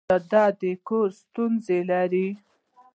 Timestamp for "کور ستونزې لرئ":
0.87-2.27